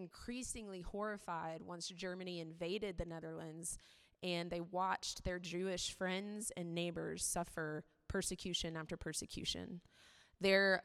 [0.00, 3.78] increasingly horrified once Germany invaded the Netherlands
[4.22, 9.80] and they watched their Jewish friends and neighbors suffer persecution after persecution.
[10.40, 10.82] Their,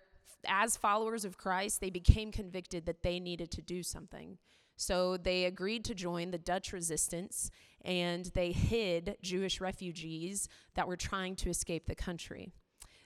[0.48, 4.38] as followers of Christ, they became convicted that they needed to do something.
[4.78, 7.52] So they agreed to join the Dutch resistance
[7.86, 12.52] and they hid Jewish refugees that were trying to escape the country.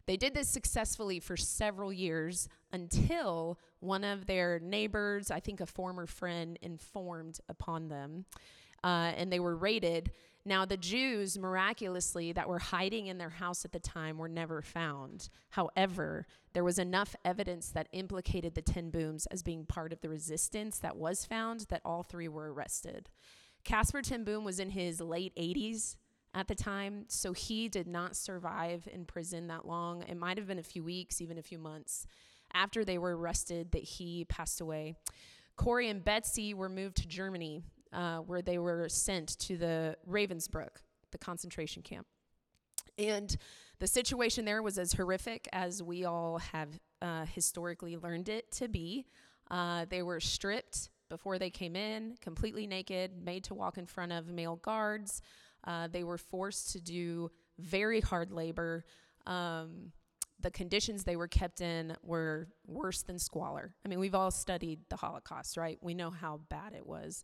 [0.05, 2.47] They did this successfully for several years
[2.77, 8.25] until one of their neighbors, I think a former friend, informed upon them.
[8.83, 10.11] Uh, and they were raided.
[10.45, 14.61] Now, the Jews, miraculously, that were hiding in their house at the time were never
[14.61, 15.29] found.
[15.49, 20.09] However, there was enough evidence that implicated the Ten Booms as being part of the
[20.09, 23.09] resistance that was found that all three were arrested.
[23.63, 25.95] Casper Ten Boom was in his late 80s
[26.33, 30.03] at the time, so he did not survive in prison that long.
[30.03, 32.05] It might have been a few weeks, even a few months
[32.53, 34.95] after they were arrested that he passed away.
[35.55, 40.69] Corrie and Betsy were moved to Germany, uh, where they were sent to the Ravensbrück,
[41.11, 42.05] the concentration camp.
[42.97, 43.35] And
[43.79, 46.69] the situation there was as horrific as we all have
[47.01, 49.05] uh, historically learned it to be.
[49.49, 54.11] Uh, they were stripped before they came in, completely naked, made to walk in front
[54.11, 55.21] of male guards.
[55.63, 58.83] Uh, they were forced to do very hard labor.
[59.25, 59.91] Um,
[60.39, 63.73] the conditions they were kept in were worse than squalor.
[63.83, 65.77] I mean, we've all studied the Holocaust, right?
[65.81, 67.23] We know how bad it was.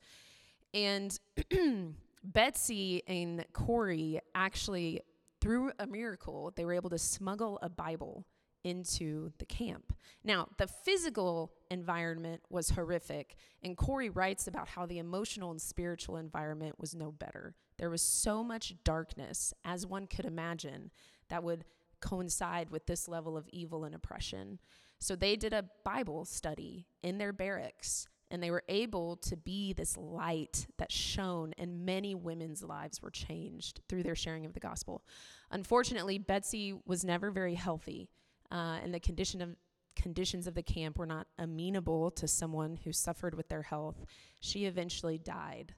[0.73, 1.17] And
[2.23, 5.01] Betsy and Corrie actually,
[5.41, 8.25] through a miracle, they were able to smuggle a Bible
[8.63, 9.93] into the camp.
[10.23, 16.15] Now, the physical environment was horrific, and Corrie writes about how the emotional and spiritual
[16.15, 17.55] environment was no better.
[17.77, 20.91] There was so much darkness, as one could imagine,
[21.29, 21.65] that would
[22.03, 24.59] coincide with this level of evil and oppression.
[24.99, 29.73] So they did a Bible study in their barracks, and they were able to be
[29.73, 34.59] this light that shone, and many women's lives were changed through their sharing of the
[34.59, 35.03] gospel.
[35.51, 38.09] Unfortunately, Betsy was never very healthy
[38.53, 39.55] uh, and the condition of
[39.95, 44.05] conditions of the camp were not amenable to someone who suffered with their health.
[44.39, 45.73] She eventually died.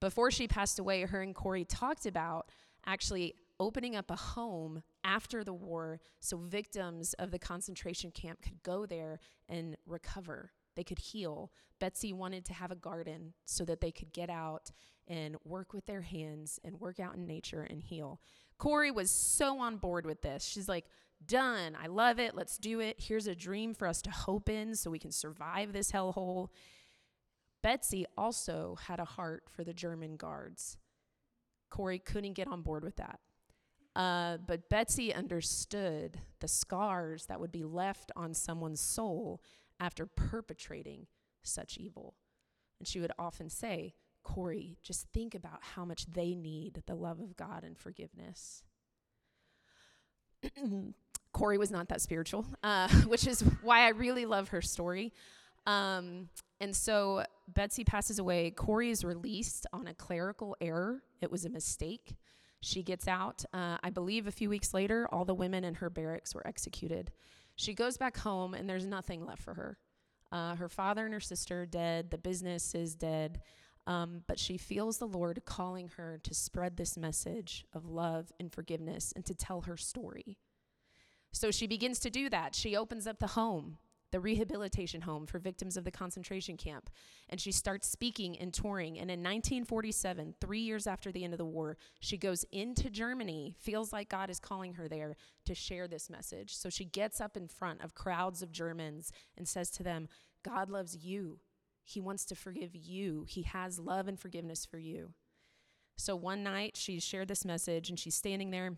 [0.00, 2.50] Before she passed away, her and Corrie talked about
[2.86, 8.62] actually opening up a home after the war so victims of the concentration camp could
[8.62, 10.52] go there and recover.
[10.76, 11.50] They could heal.
[11.80, 14.70] Betsy wanted to have a garden so that they could get out
[15.06, 18.20] and work with their hands and work out in nature and heal.
[18.58, 20.44] Corrie was so on board with this.
[20.44, 20.86] She's like,
[21.24, 21.76] done.
[21.80, 22.34] I love it.
[22.34, 22.96] Let's do it.
[22.98, 26.48] Here's a dream for us to hope in so we can survive this hellhole.
[27.62, 30.76] Betsy also had a heart for the German guards.
[31.70, 33.20] Corrie couldn't get on board with that.
[33.98, 39.42] Uh, but Betsy understood the scars that would be left on someone's soul
[39.80, 41.08] after perpetrating
[41.42, 42.14] such evil.
[42.78, 47.18] And she would often say, Corrie, just think about how much they need the love
[47.18, 48.62] of God and forgiveness.
[51.32, 55.12] Corrie was not that spiritual, uh, which is why I really love her story.
[55.66, 56.28] Um,
[56.60, 58.52] and so Betsy passes away.
[58.52, 61.02] Corrie is released on a clerical error.
[61.20, 62.14] It was a mistake.
[62.60, 63.44] She gets out.
[63.52, 67.12] Uh, I believe a few weeks later, all the women in her barracks were executed.
[67.56, 69.78] She goes back home, and there's nothing left for her.
[70.30, 72.10] Uh, her father and her sister are dead.
[72.10, 73.40] The business is dead.
[73.86, 78.52] Um, but she feels the Lord calling her to spread this message of love and
[78.52, 80.36] forgiveness and to tell her story.
[81.32, 82.54] So she begins to do that.
[82.54, 83.78] She opens up the home,
[84.10, 86.90] the rehabilitation home for victims of the concentration camp,
[87.28, 88.98] and she starts speaking and touring.
[88.98, 93.54] And in 1947, three years after the end of the war, she goes into Germany,
[93.58, 96.56] feels like God is calling her there to share this message.
[96.56, 100.08] So she gets up in front of crowds of Germans and says to them,
[100.42, 101.40] God loves you.
[101.84, 103.24] He wants to forgive you.
[103.28, 105.14] He has love and forgiveness for you.
[105.96, 108.76] So one night she shared this message and she's standing there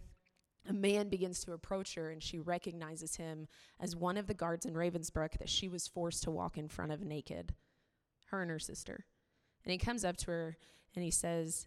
[0.68, 3.48] a man begins to approach her and she recognizes him
[3.78, 6.92] as one of the guards in Ravensbrück that she was forced to walk in front
[6.92, 7.54] of naked,
[8.26, 9.06] her and her sister.
[9.64, 10.56] And he comes up to her
[10.94, 11.66] and he says,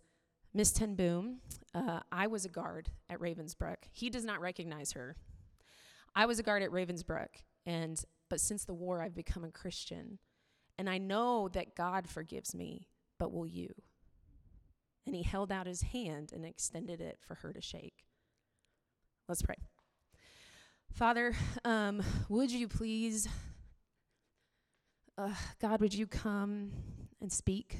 [0.53, 1.39] Miss Ten Boom,
[1.73, 3.77] uh, I was a guard at Ravensbrück.
[3.91, 5.15] He does not recognize her.
[6.15, 10.19] I was a guard at Ravensbrück, and but since the war, I've become a Christian,
[10.77, 12.87] and I know that God forgives me.
[13.17, 13.73] But will you?
[15.05, 18.05] And he held out his hand and extended it for her to shake.
[19.27, 19.55] Let's pray.
[20.91, 21.33] Father,
[21.65, 23.27] um, would you please,
[25.17, 26.71] uh, God, would you come
[27.21, 27.77] and speak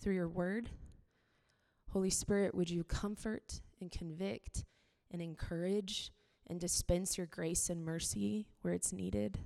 [0.00, 0.70] through your word?
[1.90, 4.64] Holy Spirit, would you comfort and convict
[5.10, 6.10] and encourage
[6.46, 9.38] and dispense your grace and mercy where it's needed?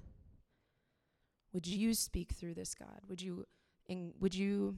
[1.53, 3.01] Would you speak through this, God?
[3.09, 3.47] Would you
[3.89, 4.77] And would you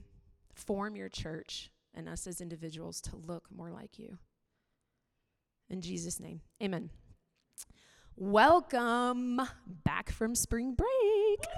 [0.55, 4.17] form your church and us as individuals to look more like you?
[5.71, 6.89] In Jesus' name, amen.
[8.17, 9.39] Welcome
[9.85, 11.49] back from spring break.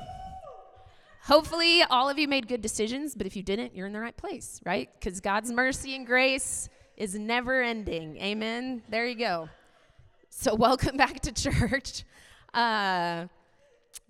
[1.24, 4.16] Hopefully, all of you made good decisions, but if you didn't, you're in the right
[4.16, 4.88] place, right?
[4.94, 8.18] Because God's mercy and grace is never ending.
[8.18, 8.84] Amen.
[8.88, 9.50] There you go.
[10.30, 12.04] So, welcome back to church.
[12.54, 13.26] Uh,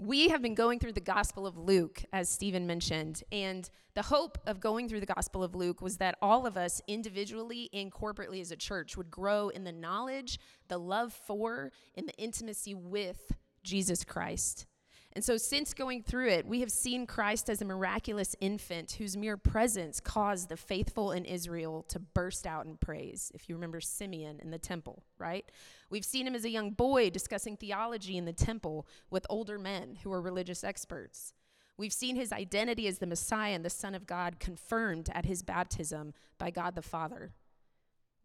[0.05, 4.37] we have been going through the Gospel of Luke, as Stephen mentioned, and the hope
[4.45, 8.41] of going through the Gospel of Luke was that all of us, individually and corporately
[8.41, 13.31] as a church, would grow in the knowledge, the love for, and the intimacy with
[13.63, 14.65] Jesus Christ.
[15.15, 19.15] And so, since going through it, we have seen Christ as a miraculous infant whose
[19.15, 23.31] mere presence caused the faithful in Israel to burst out in praise.
[23.35, 25.45] If you remember Simeon in the temple, right?
[25.91, 29.99] We've seen him as a young boy discussing theology in the temple with older men
[30.03, 31.33] who are religious experts.
[31.77, 35.43] We've seen his identity as the Messiah and the Son of God confirmed at his
[35.43, 37.33] baptism by God the Father.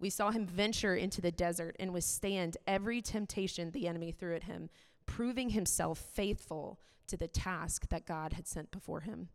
[0.00, 4.44] We saw him venture into the desert and withstand every temptation the enemy threw at
[4.44, 4.70] him
[5.08, 6.78] proving himself faithful
[7.08, 9.31] to the task that God had sent before him.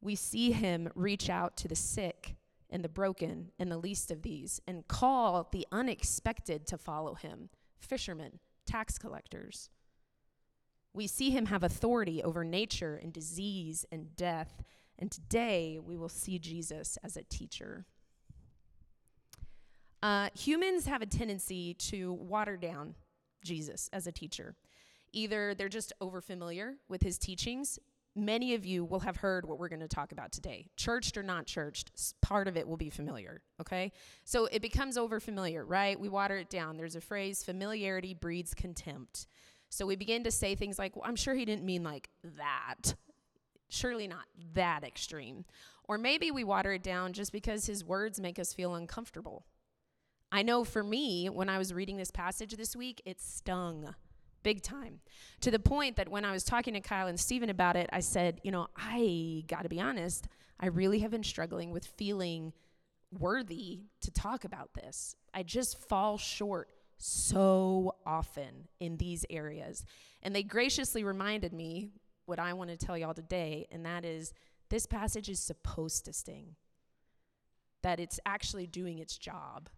[0.00, 2.34] We see him reach out to the sick
[2.68, 7.48] and the broken and the least of these and call the unexpected to follow him
[7.78, 9.70] fishermen, tax collectors.
[10.92, 14.62] We see him have authority over nature and disease and death.
[14.98, 17.86] And today we will see Jesus as a teacher.
[20.02, 22.96] Uh, humans have a tendency to water down
[23.42, 24.54] Jesus as a teacher.
[25.12, 27.78] Either they're just overfamiliar with his teachings.
[28.14, 30.66] Many of you will have heard what we're going to talk about today.
[30.76, 31.90] Churched or not churched,
[32.20, 33.92] part of it will be familiar, okay?
[34.24, 35.98] So it becomes overfamiliar, right?
[35.98, 36.76] We water it down.
[36.76, 39.26] There's a phrase familiarity breeds contempt.
[39.70, 42.94] So we begin to say things like, well, I'm sure he didn't mean like that.
[43.70, 45.46] Surely not that extreme.
[45.84, 49.46] Or maybe we water it down just because his words make us feel uncomfortable.
[50.34, 53.94] I know for me, when I was reading this passage this week, it stung
[54.42, 55.00] big time
[55.42, 58.00] to the point that when I was talking to Kyle and Stephen about it, I
[58.00, 60.26] said, you know, I got to be honest,
[60.58, 62.54] I really have been struggling with feeling
[63.12, 65.16] worthy to talk about this.
[65.34, 69.84] I just fall short so often in these areas.
[70.22, 71.90] And they graciously reminded me
[72.24, 74.32] what I want to tell y'all today, and that is
[74.70, 76.56] this passage is supposed to sting,
[77.82, 79.68] that it's actually doing its job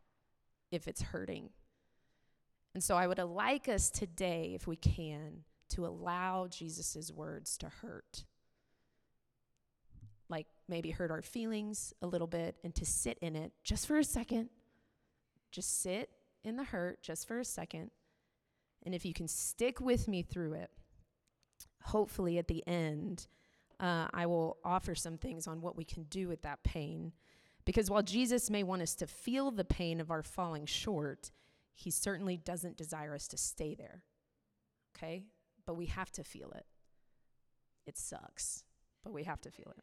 [0.74, 1.50] if it's hurting.
[2.74, 7.68] And so I would like us today, if we can, to allow Jesus' words to
[7.68, 8.24] hurt.
[10.28, 13.98] Like maybe hurt our feelings a little bit and to sit in it just for
[13.98, 14.48] a second.
[15.50, 16.10] Just sit
[16.42, 17.90] in the hurt just for a second.
[18.84, 20.70] And if you can stick with me through it,
[21.82, 23.26] hopefully at the end,
[23.80, 27.12] uh, I will offer some things on what we can do with that pain
[27.64, 31.30] because while Jesus may want us to feel the pain of our falling short,
[31.74, 34.02] he certainly doesn't desire us to stay there.
[34.96, 35.24] Okay?
[35.66, 36.66] But we have to feel it.
[37.86, 38.64] It sucks,
[39.02, 39.82] but we have to feel it.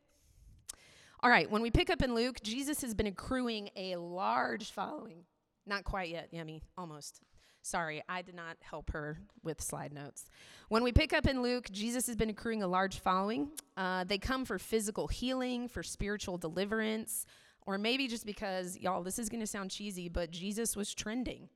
[1.24, 5.26] All right, when we pick up in Luke, Jesus has been accruing a large following.
[5.68, 7.22] Not quite yet, Yummy, almost.
[7.62, 10.26] Sorry, I did not help her with slide notes.
[10.70, 13.50] When we pick up in Luke, Jesus has been accruing a large following.
[13.78, 17.26] Uh, they come for physical healing, for spiritual deliverance,
[17.66, 21.50] or maybe just because, y'all, this is going to sound cheesy, but Jesus was trending.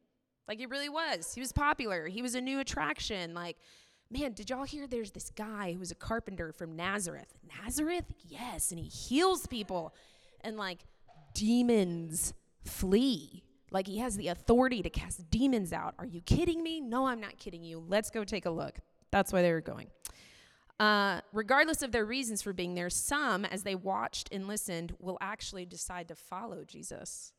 [0.48, 1.34] Like it really was.
[1.34, 2.08] He was popular.
[2.08, 3.34] He was a new attraction.
[3.34, 3.58] Like,
[4.12, 7.34] man, did y'all hear there's this guy who was a carpenter from Nazareth?
[7.62, 8.06] Nazareth?
[8.28, 8.72] Yes.
[8.72, 9.94] And he heals people.
[10.42, 10.80] And like
[11.34, 12.34] demons
[12.64, 13.44] flee.
[13.72, 15.96] Like he has the authority to cast demons out.
[15.98, 16.80] Are you kidding me?
[16.80, 17.84] No, I'm not kidding you.
[17.86, 18.78] Let's go take a look.
[19.12, 19.88] That's why they were going.
[20.80, 25.18] Uh, regardless of their reasons for being there, some, as they watched and listened, will
[25.22, 27.32] actually decide to follow Jesus.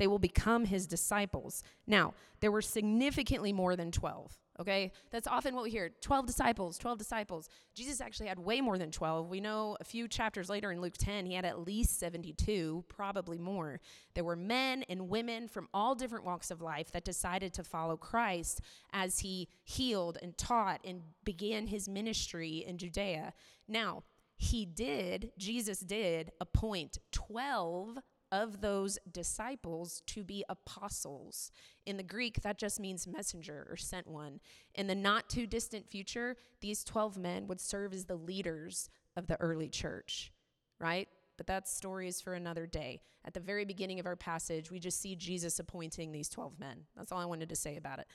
[0.00, 1.62] They will become his disciples.
[1.86, 4.34] Now, there were significantly more than 12.
[4.58, 4.92] Okay?
[5.10, 7.50] That's often what we hear 12 disciples, 12 disciples.
[7.74, 9.28] Jesus actually had way more than 12.
[9.28, 13.36] We know a few chapters later in Luke 10, he had at least 72, probably
[13.36, 13.78] more.
[14.14, 17.98] There were men and women from all different walks of life that decided to follow
[17.98, 18.62] Christ
[18.94, 23.34] as he healed and taught and began his ministry in Judea.
[23.68, 24.04] Now,
[24.38, 27.98] he did, Jesus did appoint 12
[28.32, 31.50] of those disciples to be apostles.
[31.86, 34.40] In the Greek, that just means messenger or sent one.
[34.74, 39.26] In the not too distant future, these 12 men would serve as the leaders of
[39.26, 40.32] the early church,
[40.78, 41.08] right?
[41.36, 43.00] But that story is for another day.
[43.24, 46.84] At the very beginning of our passage, we just see Jesus appointing these 12 men.
[46.96, 48.06] That's all I wanted to say about it.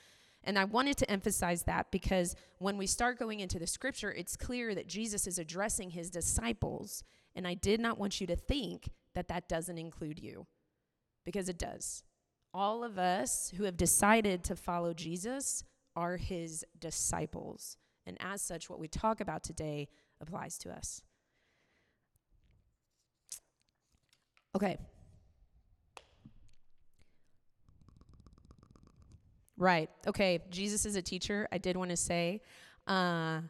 [0.43, 4.37] And I wanted to emphasize that because when we start going into the scripture, it's
[4.37, 7.03] clear that Jesus is addressing his disciples.
[7.35, 10.45] And I did not want you to think that that doesn't include you,
[11.25, 12.03] because it does.
[12.53, 15.63] All of us who have decided to follow Jesus
[15.95, 17.77] are his disciples.
[18.05, 19.89] And as such, what we talk about today
[20.21, 21.01] applies to us.
[24.55, 24.77] Okay.
[29.57, 29.89] Right.
[30.07, 30.39] Okay.
[30.49, 31.47] Jesus is a teacher.
[31.51, 32.41] I did want to say,
[32.87, 33.41] uh,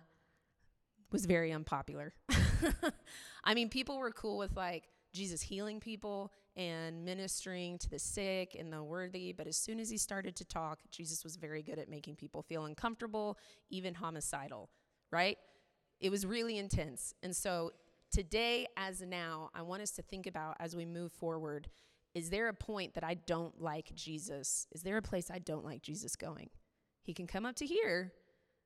[1.11, 2.13] was very unpopular.
[3.43, 4.83] I mean, people were cool with like
[5.15, 9.89] Jesus healing people and ministering to the sick and the worthy, but as soon as
[9.89, 13.37] he started to talk, Jesus was very good at making people feel uncomfortable,
[13.69, 14.69] even homicidal,
[15.11, 15.37] right?
[15.99, 17.13] It was really intense.
[17.23, 17.71] And so
[18.11, 21.69] today, as now, I want us to think about as we move forward
[22.13, 24.67] is there a point that I don't like Jesus?
[24.71, 26.49] Is there a place I don't like Jesus going?
[27.03, 28.13] He can come up to here,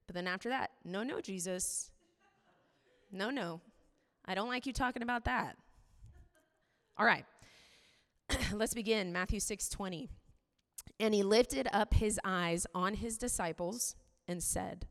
[0.05, 1.89] but then after that, no, no, Jesus.
[3.11, 3.59] No, no.
[4.25, 5.57] I don't like you talking about that.
[6.99, 7.25] All right.
[8.53, 9.13] Let's begin.
[9.13, 10.09] Matthew 6 20.
[10.99, 13.95] And he lifted up his eyes on his disciples
[14.27, 14.87] and said,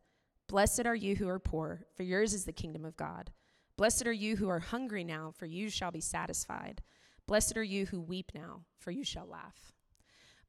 [0.49, 3.31] Blessed are you who are poor, for yours is the kingdom of God.
[3.77, 6.81] Blessed are you who are hungry now, for you shall be satisfied.
[7.27, 9.75] Blessed are you who weep now, for you shall laugh.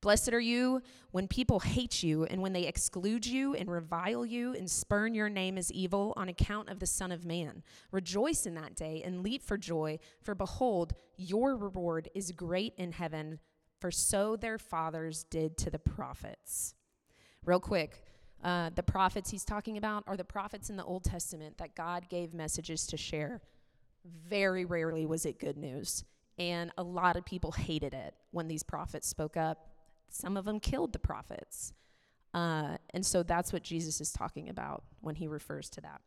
[0.02, 4.54] Blessed are you when people hate you and when they exclude you and revile you
[4.54, 7.64] and spurn your name as evil on account of the Son of Man.
[7.92, 12.94] Rejoice in that day and leap for joy, for behold, your reward is great in
[12.94, 13.40] heaven,
[13.82, 16.76] for so their fathers did to the prophets.
[17.44, 18.06] Real quick,
[18.42, 22.08] uh, the prophets he's talking about are the prophets in the Old Testament that God
[22.08, 23.42] gave messages to share.
[24.06, 26.06] Very rarely was it good news.
[26.38, 29.69] And a lot of people hated it when these prophets spoke up.
[30.10, 31.74] Some of them killed the prophets.
[32.34, 36.02] Uh, and so that's what Jesus is talking about when he refers to that.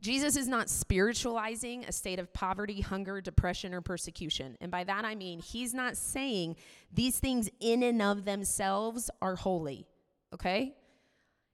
[0.00, 4.56] Jesus is not spiritualizing a state of poverty, hunger, depression, or persecution.
[4.60, 6.56] And by that I mean he's not saying
[6.92, 9.86] these things in and of themselves are holy,
[10.34, 10.74] okay?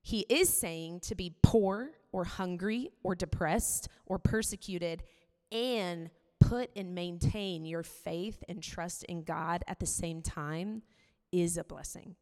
[0.03, 5.05] He is saying to be poor or hungry or depressed or persecuted
[5.53, 6.11] and
[6.41, 10.83] put and maintain your faith and trust in God at the same time
[11.33, 12.17] is a blessing.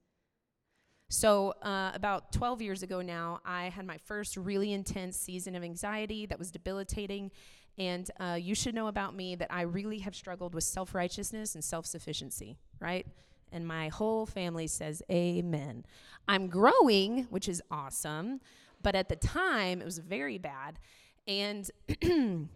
[1.12, 5.64] So, uh, about 12 years ago now, I had my first really intense season of
[5.64, 7.32] anxiety that was debilitating.
[7.78, 11.56] And uh, you should know about me that I really have struggled with self righteousness
[11.56, 13.06] and self sufficiency, right?
[13.50, 15.84] And my whole family says, Amen.
[16.28, 18.40] I'm growing, which is awesome.
[18.80, 20.78] But at the time, it was very bad.
[21.26, 21.68] And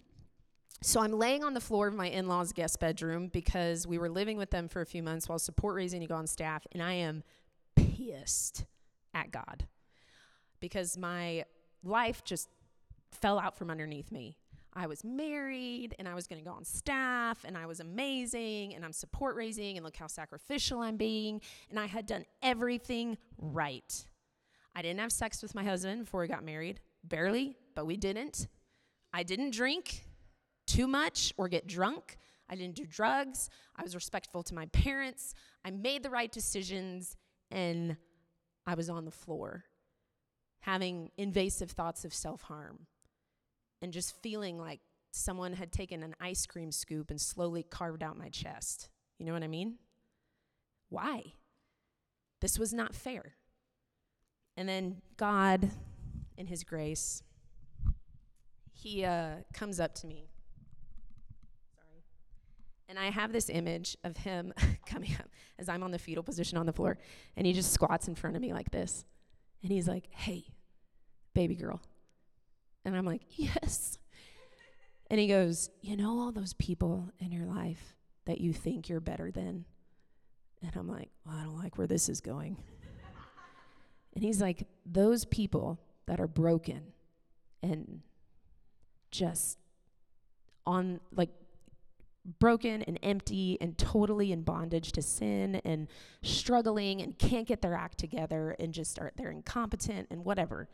[0.83, 4.11] So I'm laying on the floor of my in law's guest bedroom because we were
[4.11, 6.83] living with them for a few months while support raising to go on staff, and
[6.83, 7.23] I am
[7.75, 8.67] pissed
[9.15, 9.67] at God
[10.61, 11.45] because my
[11.83, 12.49] life just
[13.13, 14.37] fell out from underneath me.
[14.77, 18.75] I was married and I was going to go on staff and I was amazing
[18.75, 21.41] and I'm support raising and look how sacrificial I'm being.
[21.71, 24.05] And I had done everything right.
[24.75, 28.49] I didn't have sex with my husband before we got married, barely, but we didn't.
[29.13, 30.05] I didn't drink
[30.75, 32.19] too much or get drunk.
[32.49, 33.49] I didn't do drugs.
[33.77, 35.35] I was respectful to my parents.
[35.65, 37.17] I made the right decisions
[37.51, 37.97] and
[38.67, 39.65] I was on the floor
[40.61, 42.87] having invasive thoughts of self harm
[43.83, 44.81] and just feeling like
[45.13, 48.89] someone had taken an ice cream scoop and slowly carved out my chest.
[49.19, 49.77] You know what I mean?
[50.89, 51.35] Why?
[52.41, 53.35] This was not fair.
[54.57, 55.71] And then God,
[56.37, 57.23] in His grace,
[58.73, 60.31] He uh, comes up to me
[62.97, 64.55] and I have this image of him
[64.87, 66.97] coming up as I'm on the fetal position on the floor,
[67.37, 69.05] and he just squats in front of me like this.
[69.63, 70.45] And he's like, Hey,
[71.35, 71.83] baby girl.
[72.85, 73.99] And I'm like, Yes.
[75.11, 77.97] And he goes, You know, all those people in your life
[78.27, 79.65] that you think you're better than?
[80.63, 82.57] And I'm like, Well, I don't like where this is going.
[84.15, 86.93] and he's like, Those people that are broken
[87.61, 88.03] and
[89.11, 89.59] just
[90.65, 91.31] on, like,
[92.39, 95.89] broken and empty and totally in bondage to sin and
[96.23, 100.69] struggling and can't get their act together and just are they're incompetent and whatever.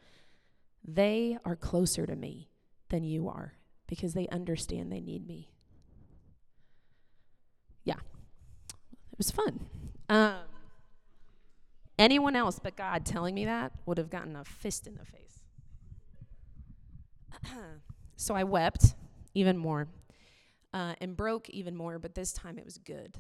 [0.85, 2.49] They are closer to me
[2.89, 3.55] than you are
[3.87, 5.51] because they understand they need me.
[7.85, 7.99] Yeah.
[9.13, 9.67] It was fun.
[10.09, 10.35] Um,
[11.99, 15.41] anyone else but god telling me that would have gotten a fist in the face.
[18.17, 18.97] So i wept
[19.33, 19.89] even more
[20.73, 23.19] uh, and broke even more, but this time it was good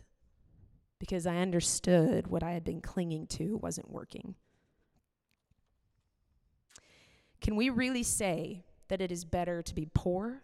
[0.98, 4.34] because I understood what I had been clinging to wasn't working.
[7.40, 10.42] Can we really say that it is better to be poor,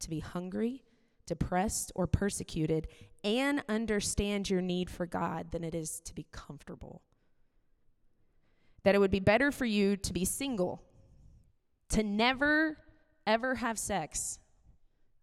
[0.00, 0.82] to be hungry,
[1.24, 2.88] depressed, or persecuted,
[3.22, 7.02] and understand your need for God than it is to be comfortable?
[8.82, 10.82] That it would be better for you to be single,
[11.90, 12.76] to never,
[13.24, 14.40] ever have sex,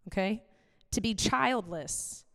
[0.08, 0.44] okay?
[0.92, 2.26] To be childless,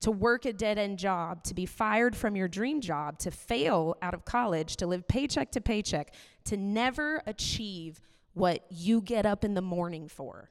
[0.00, 3.96] to work a dead end job, to be fired from your dream job, to fail
[4.02, 6.12] out of college, to live paycheck to paycheck,
[6.44, 8.00] to never achieve
[8.34, 10.50] what you get up in the morning for,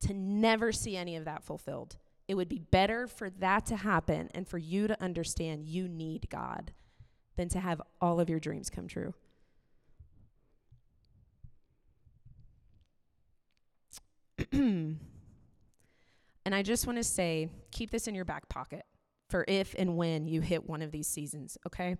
[0.00, 1.96] to never see any of that fulfilled.
[2.26, 6.28] It would be better for that to happen and for you to understand you need
[6.28, 6.72] God
[7.36, 9.14] than to have all of your dreams come true.
[16.48, 18.86] and I just want to say keep this in your back pocket
[19.28, 21.98] for if and when you hit one of these seasons, okay?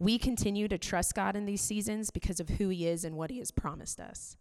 [0.00, 3.30] We continue to trust God in these seasons because of who He is and what
[3.30, 4.36] He has promised us.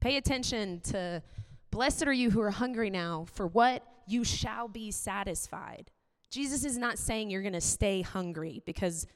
[0.00, 1.22] Pay attention to
[1.70, 5.90] blessed are you who are hungry now, for what you shall be satisfied.
[6.30, 9.06] Jesus is not saying you're going to stay hungry because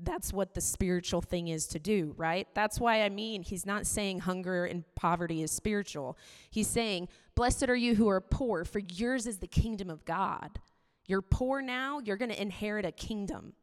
[0.00, 2.48] that's what the spiritual thing is to do, right?
[2.52, 6.18] That's why I mean, he's not saying hunger and poverty is spiritual.
[6.50, 10.60] He's saying, Blessed are you who are poor, for yours is the kingdom of God.
[11.06, 13.54] You're poor now, you're going to inherit a kingdom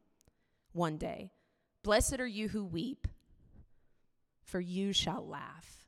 [0.73, 1.31] one day.
[1.83, 3.07] Blessed are you who weep,
[4.43, 5.87] for you shall laugh.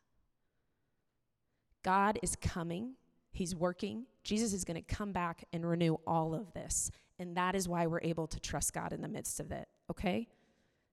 [1.83, 2.93] God is coming,
[3.31, 4.05] He's working.
[4.23, 6.91] Jesus is going to come back and renew all of this.
[7.19, 10.27] And that is why we're able to trust God in the midst of it, okay?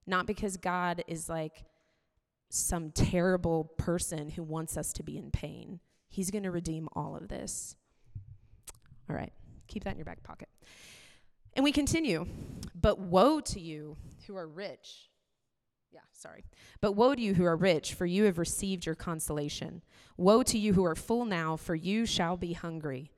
[0.07, 1.65] Not because God is like
[2.49, 5.81] some terrible person who wants us to be in pain.
[6.11, 7.77] He's going to redeem all of this.
[9.09, 9.33] All right,
[9.69, 10.49] keep that in your back pocket.
[11.55, 12.27] And we continue.
[12.75, 15.09] But woe to you who are rich.
[15.93, 16.45] Yeah, sorry.
[16.81, 19.83] But woe to you who are rich, for you have received your consolation.
[20.17, 23.11] Woe to you who are full now, for you shall be hungry.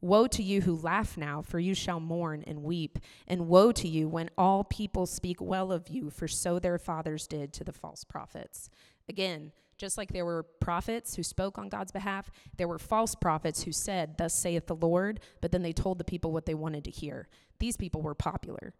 [0.00, 2.98] Woe to you who laugh now, for you shall mourn and weep.
[3.26, 7.26] And woe to you when all people speak well of you, for so their fathers
[7.26, 8.70] did to the false prophets.
[9.08, 13.62] Again, just like there were prophets who spoke on God's behalf, there were false prophets
[13.62, 16.84] who said, Thus saith the Lord, but then they told the people what they wanted
[16.84, 17.28] to hear.
[17.58, 18.74] These people were popular.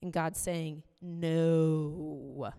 [0.00, 2.50] And God's saying, No.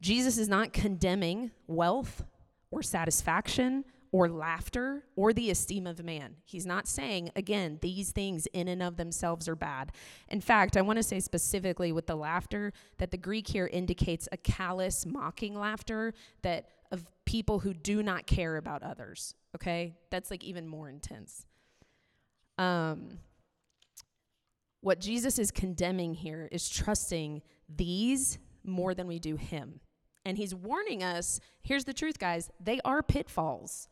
[0.00, 2.22] Jesus is not condemning wealth
[2.70, 6.36] or satisfaction or laughter or the esteem of man.
[6.44, 9.92] He's not saying, again, these things in and of themselves are bad.
[10.28, 14.28] In fact, I want to say specifically with the laughter that the Greek here indicates
[14.32, 19.34] a callous, mocking laughter that of people who do not care about others.
[19.54, 19.94] Okay?
[20.10, 21.46] That's like even more intense.
[22.58, 23.20] Um,
[24.80, 29.80] what Jesus is condemning here is trusting these more than we do him.
[30.24, 33.88] And he's warning us here's the truth, guys they are pitfalls.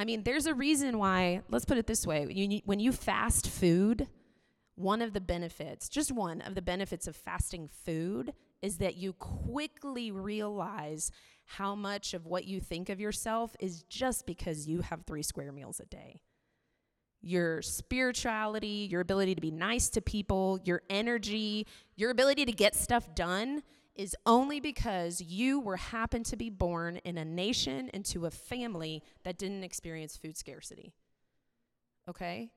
[0.00, 3.46] I mean, there's a reason why, let's put it this way you, when you fast
[3.46, 4.08] food,
[4.74, 8.32] one of the benefits, just one of the benefits of fasting food,
[8.62, 11.10] is that you quickly realize
[11.44, 15.52] how much of what you think of yourself is just because you have three square
[15.52, 16.18] meals a day.
[17.20, 22.74] Your spirituality, your ability to be nice to people, your energy, your ability to get
[22.74, 23.62] stuff done
[23.94, 29.02] is only because you were happened to be born in a nation into a family
[29.24, 30.92] that didn't experience food scarcity.
[32.08, 32.50] Okay?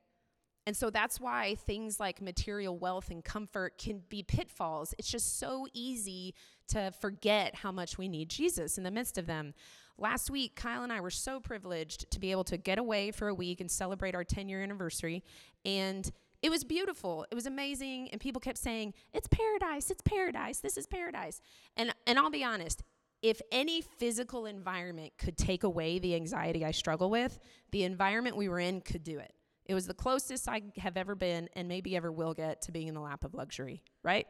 [0.66, 4.94] And so that's why things like material wealth and comfort can be pitfalls.
[4.98, 6.36] It's just so easy
[6.70, 9.54] to forget how much we need Jesus in the midst of them.
[9.98, 13.28] Last week, Kyle and I were so privileged to be able to get away for
[13.28, 15.24] a week and celebrate our 10 year anniversary.
[15.66, 16.10] And
[16.44, 17.26] it was beautiful.
[17.32, 18.10] It was amazing.
[18.12, 19.90] And people kept saying, It's paradise.
[19.90, 20.60] It's paradise.
[20.60, 21.42] This is paradise.
[21.78, 22.84] And, and I'll be honest,
[23.22, 27.40] if any physical environment could take away the anxiety I struggle with,
[27.72, 29.34] the environment we were in could do it.
[29.66, 32.90] It was the closest I have ever been and maybe ever will get to being
[32.90, 34.28] in the lap of luxury, right?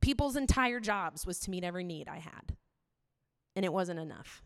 [0.00, 2.56] People's entire jobs was to meet every need I had
[3.54, 4.42] and it wasn't enough.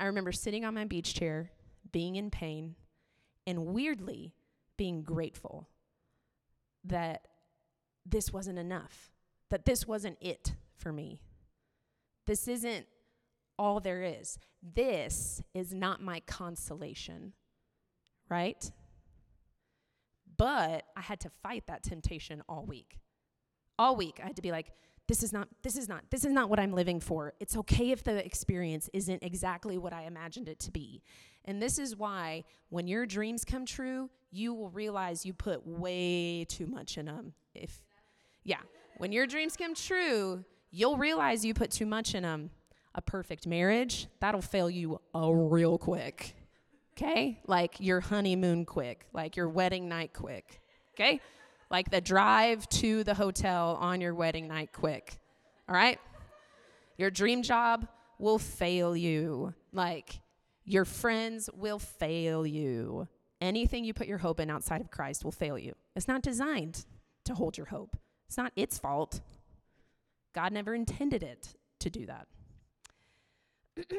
[0.00, 1.52] I remember sitting on my beach chair,
[1.92, 2.74] being in pain,
[3.46, 4.34] and weirdly
[4.76, 5.68] being grateful
[6.84, 7.26] that
[8.04, 9.10] this wasn't enough,
[9.50, 11.22] that this wasn't it for me.
[12.26, 12.86] This isn't
[13.58, 14.38] all there is.
[14.62, 17.32] This is not my consolation,
[18.28, 18.70] right?
[20.36, 22.98] But I had to fight that temptation all week.
[23.78, 24.72] All week, I had to be like,
[25.08, 27.90] this is not this is not this is not what i'm living for it's okay
[27.90, 31.02] if the experience isn't exactly what i imagined it to be
[31.46, 36.44] and this is why when your dreams come true you will realize you put way
[36.44, 37.80] too much in them if
[38.44, 38.60] yeah
[38.98, 42.50] when your dreams come true you'll realize you put too much in them
[42.96, 46.34] a perfect marriage, that'll fail you uh, real quick.
[46.96, 47.38] Okay?
[47.46, 50.60] Like your honeymoon quick, like your wedding night quick.
[50.94, 51.20] Okay?
[51.70, 55.18] Like the drive to the hotel on your wedding night quick.
[55.68, 56.00] All right?
[56.96, 57.86] Your dream job
[58.18, 59.52] will fail you.
[59.72, 60.20] Like
[60.66, 63.08] your friends will fail you.
[63.40, 65.74] Anything you put your hope in outside of Christ will fail you.
[65.94, 66.84] It's not designed
[67.24, 67.96] to hold your hope,
[68.28, 69.20] it's not its fault.
[70.34, 72.26] God never intended it to do that.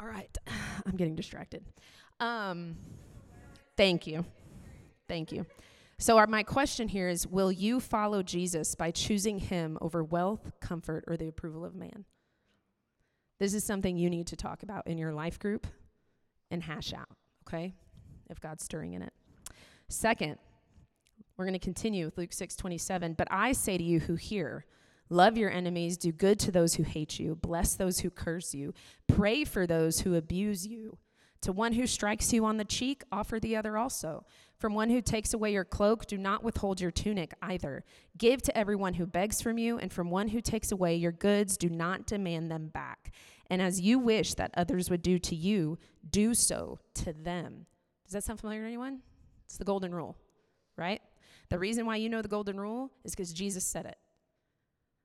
[0.00, 0.36] All right,
[0.86, 1.64] I'm getting distracted.
[2.18, 2.76] Um,
[3.76, 4.24] thank you.
[5.08, 5.46] Thank you.
[5.98, 10.52] So, our, my question here is Will you follow Jesus by choosing him over wealth,
[10.60, 12.06] comfort, or the approval of man?
[13.40, 15.66] This is something you need to talk about in your life group
[16.50, 17.08] and hash out,
[17.48, 17.74] okay?
[18.28, 19.12] If God's stirring in it.
[19.88, 20.38] Second,
[21.36, 23.14] we're going to continue with Luke 6 27.
[23.14, 24.66] But I say to you who hear,
[25.08, 28.72] Love your enemies, do good to those who hate you, bless those who curse you,
[29.08, 30.98] pray for those who abuse you.
[31.42, 34.26] To one who strikes you on the cheek, offer the other also.
[34.58, 37.82] From one who takes away your cloak, do not withhold your tunic either.
[38.18, 41.56] Give to everyone who begs from you, and from one who takes away your goods,
[41.56, 43.12] do not demand them back.
[43.48, 45.78] And as you wish that others would do to you,
[46.10, 47.66] do so to them.
[48.04, 49.00] Does that sound familiar to anyone?
[49.46, 50.16] It's the golden rule,
[50.76, 51.00] right?
[51.48, 53.96] The reason why you know the golden rule is because Jesus said it.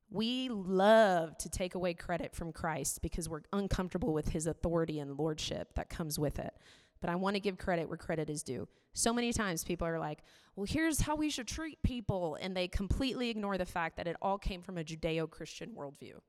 [0.10, 5.18] We love to take away credit from Christ because we're uncomfortable with his authority and
[5.18, 6.54] lordship that comes with it.
[7.02, 8.68] But I want to give credit where credit is due.
[8.94, 10.20] So many times people are like,
[10.56, 12.38] well, here's how we should treat people.
[12.39, 16.20] And they completely ignore the fact that it all came from a Judeo Christian worldview.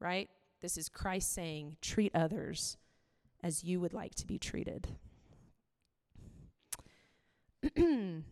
[0.00, 0.28] Right?
[0.60, 2.76] This is Christ saying, treat others
[3.42, 4.88] as you would like to be treated.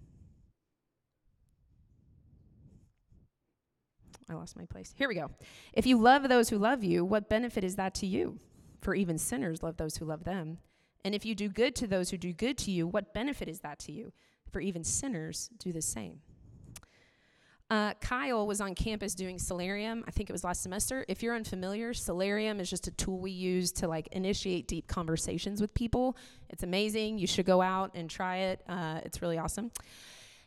[4.28, 4.92] I lost my place.
[4.96, 5.30] Here we go.
[5.72, 8.38] If you love those who love you, what benefit is that to you?
[8.80, 10.58] For even sinners love those who love them.
[11.04, 13.60] And if you do good to those who do good to you, what benefit is
[13.60, 14.12] that to you?
[14.50, 16.20] For even sinners do the same.
[17.68, 20.04] Uh, Kyle was on campus doing Soularium.
[20.06, 21.04] I think it was last semester.
[21.08, 25.60] If you're unfamiliar, Soularium is just a tool we use to like initiate deep conversations
[25.60, 26.16] with people.
[26.48, 27.18] It's amazing.
[27.18, 28.62] You should go out and try it.
[28.68, 29.72] Uh, it's really awesome.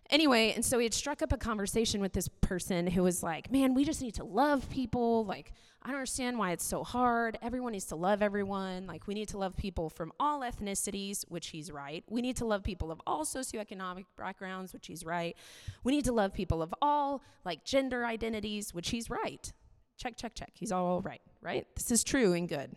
[0.10, 3.52] Anyway, and so he had struck up a conversation with this person who was like,
[3.52, 5.24] Man, we just need to love people.
[5.26, 7.38] Like, I don't understand why it's so hard.
[7.42, 8.88] Everyone needs to love everyone.
[8.88, 12.04] Like, we need to love people from all ethnicities, which he's right.
[12.10, 15.38] We need to love people of all socioeconomic backgrounds, which he's right.
[15.84, 19.52] We need to love people of all, like, gender identities, which he's right.
[19.98, 20.52] Check, check, check.
[20.54, 21.68] He's all right, right?
[21.76, 22.76] This is true and good.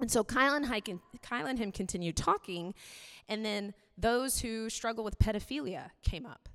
[0.00, 0.66] And so Kyle and,
[1.58, 2.74] him continued talking,
[3.28, 6.48] and then those who struggle with pedophilia came up.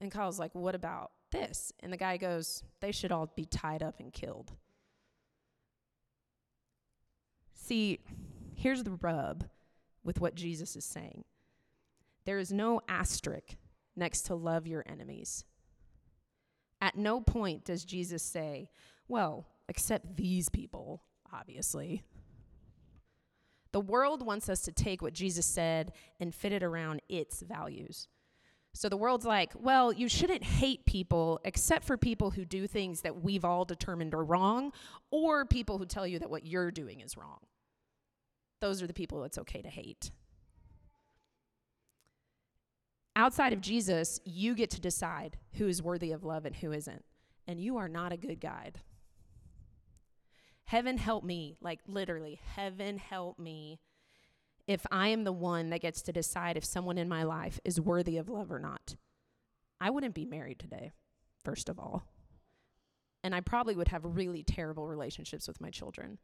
[0.00, 1.72] And Kyle's like, What about this?
[1.80, 4.52] And the guy goes, They should all be tied up and killed.
[7.54, 8.00] See,
[8.54, 9.44] here's the rub
[10.02, 11.24] with what Jesus is saying
[12.24, 13.56] there is no asterisk
[13.96, 15.44] next to love your enemies.
[16.80, 18.70] At no point does Jesus say,
[19.08, 22.04] Well, except these people, obviously.
[23.72, 28.08] The world wants us to take what Jesus said and fit it around its values.
[28.74, 33.00] So the world's like, well, you shouldn't hate people except for people who do things
[33.00, 34.72] that we've all determined are wrong
[35.10, 37.38] or people who tell you that what you're doing is wrong.
[38.60, 40.10] Those are the people it's okay to hate.
[43.16, 47.04] Outside of Jesus, you get to decide who is worthy of love and who isn't.
[47.48, 48.78] And you are not a good guide.
[50.68, 53.80] Heaven help me, like literally, heaven help me
[54.66, 57.80] if I am the one that gets to decide if someone in my life is
[57.80, 58.94] worthy of love or not.
[59.80, 60.92] I wouldn't be married today,
[61.42, 62.04] first of all.
[63.24, 66.18] And I probably would have really terrible relationships with my children.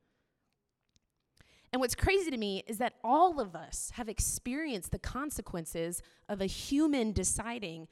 [1.72, 6.42] And what's crazy to me is that all of us have experienced the consequences of
[6.42, 7.88] a human deciding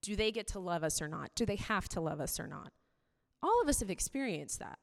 [0.00, 1.32] do they get to love us or not?
[1.34, 2.72] Do they have to love us or not?
[3.42, 4.78] All of us have experienced that.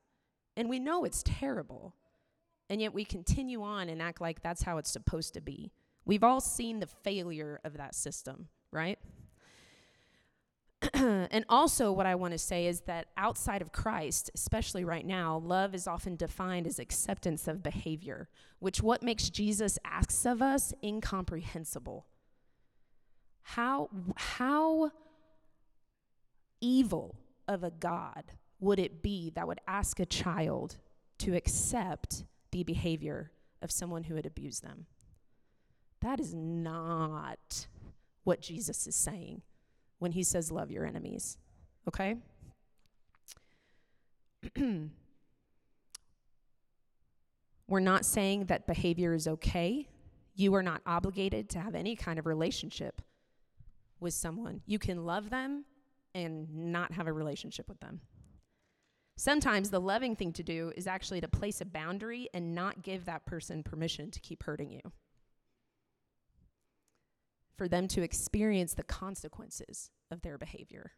[0.58, 1.96] And we know it's terrible.
[2.70, 5.72] And yet we continue on and act like that's how it's supposed to be.
[6.06, 9.00] We've all seen the failure of that system, right?
[10.94, 15.38] and also, what I want to say is that outside of Christ, especially right now,
[15.38, 20.74] love is often defined as acceptance of behavior, which what makes Jesus asks of us
[20.84, 22.06] incomprehensible.
[23.42, 24.92] How how
[26.62, 27.16] evil
[27.48, 28.24] of a God
[28.66, 30.78] would it be that would ask a child
[31.20, 34.88] to accept the behavior of someone who had abused them?
[36.02, 37.68] That is not
[38.24, 39.44] what Jesus is saying
[40.00, 41.38] when he says, Love your enemies.
[41.88, 42.16] Okay?
[47.68, 49.88] We're not saying that behavior is okay.
[50.34, 53.02] You are not obligated to have any kind of relationship
[54.00, 54.62] with someone.
[54.66, 55.66] You can love them
[56.14, 58.02] and not have a relationship with them.
[59.18, 63.06] Sometimes the loving thing to do is actually to place a boundary and not give
[63.06, 64.82] that person permission to keep hurting you.
[67.58, 70.92] For them to experience the consequences of their behavior.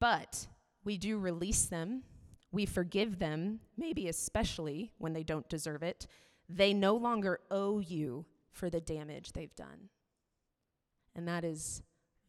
[0.00, 0.48] But
[0.82, 2.02] we do release them,
[2.50, 6.08] we forgive them, maybe especially when they don't deserve it.
[6.48, 9.90] They no longer owe you for the damage they've done.
[11.14, 11.82] And that is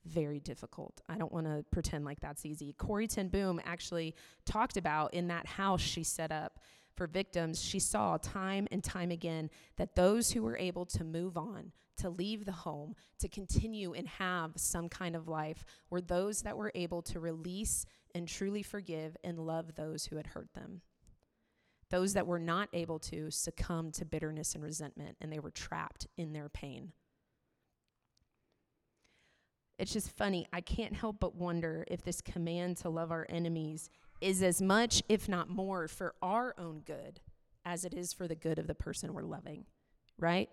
[0.06, 1.02] very difficult.
[1.08, 2.74] I don't want to pretend like that's easy.
[2.74, 6.60] Corrie ten Boom actually talked about in that house she set up
[6.96, 11.38] for victims, she saw time and time again that those who were able to move
[11.38, 16.42] on, to leave the home, to continue and have some kind of life were those
[16.42, 20.82] that were able to release and truly forgive and love those who had hurt them.
[21.90, 26.08] Those that were not able to succumb to bitterness and resentment, and they were trapped
[26.18, 26.94] in their pain.
[29.82, 30.46] It's just funny.
[30.54, 33.90] I can't help but wonder if this command to love our enemies
[34.22, 37.20] is as much, if not more, for our own good
[37.66, 39.66] as it is for the good of the person we're loving,
[40.20, 40.50] right?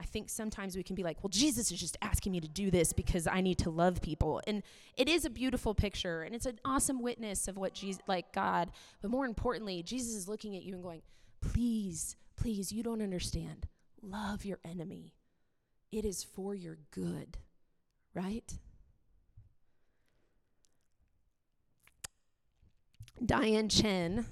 [0.00, 2.68] I think sometimes we can be like, well, Jesus is just asking me to do
[2.68, 4.42] this because I need to love people.
[4.44, 4.64] And
[4.96, 8.72] it is a beautiful picture and it's an awesome witness of what Jesus, like God.
[9.00, 11.02] But more importantly, Jesus is looking at you and going,
[11.40, 13.68] please, please, you don't understand.
[14.02, 15.14] Love your enemy,
[15.92, 17.38] it is for your good
[18.18, 18.52] right?
[23.24, 24.26] Diane Chen,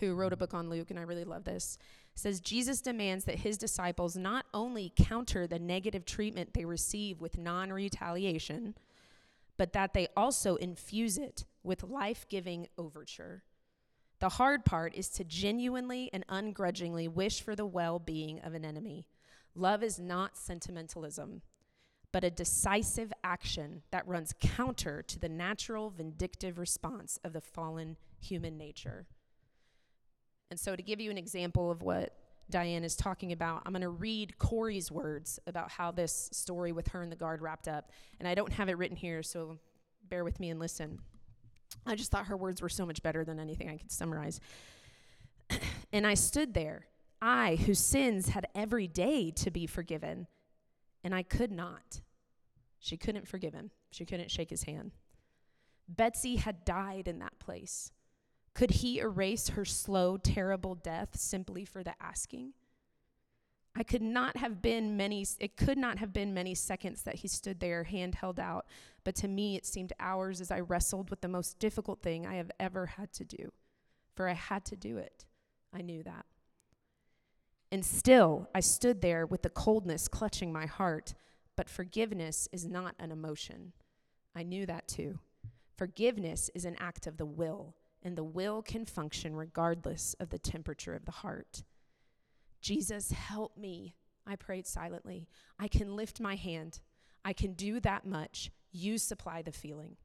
[0.00, 1.78] who wrote a book on Luke, and I really love this,
[2.14, 7.38] says Jesus demands that his disciples not only counter the negative treatment they receive with
[7.38, 8.74] non retaliation,
[9.56, 13.44] but that they also infuse it with life giving overture.
[14.18, 18.64] The hard part is to genuinely and ungrudgingly wish for the well being of an
[18.64, 19.06] enemy.
[19.54, 21.42] Love is not sentimentalism
[22.12, 27.96] but a decisive action that runs counter to the natural vindictive response of the fallen
[28.18, 29.06] human nature.
[30.50, 32.14] And so, to give you an example of what
[32.50, 36.88] Diane is talking about, I'm going to read Corrie's words about how this story with
[36.88, 37.90] her and the guard wrapped up.
[38.18, 39.58] And I don't have it written here, so
[40.08, 41.00] bear with me and listen.
[41.86, 44.40] I just thought her words were so much better than anything I could summarize.
[45.92, 46.86] and I stood there,
[47.20, 50.26] I, whose sins had every day to be forgiven
[51.02, 52.00] and I could not.
[52.78, 54.92] She couldn't forgive him, she couldn't shake his hand.
[55.88, 57.92] Betsy had died in that place.
[58.54, 62.52] Could he erase her slow, terrible death simply for the asking?
[63.74, 67.28] I could not have been many, it could not have been many seconds that he
[67.28, 68.66] stood there, hand held out,
[69.04, 72.34] but to me it seemed hours as I wrestled with the most difficult thing I
[72.34, 73.52] have ever had to do.
[74.14, 75.26] For I had to do it.
[75.72, 76.26] I knew that.
[77.70, 81.14] And still, I stood there with the coldness clutching my heart.
[81.56, 83.72] But forgiveness is not an emotion.
[84.34, 85.18] I knew that too.
[85.76, 90.38] Forgiveness is an act of the will, and the will can function regardless of the
[90.38, 91.64] temperature of the heart.
[92.60, 93.96] Jesus, help me.
[94.24, 95.28] I prayed silently.
[95.58, 96.80] I can lift my hand.
[97.24, 98.50] I can do that much.
[98.70, 99.96] You supply the feeling.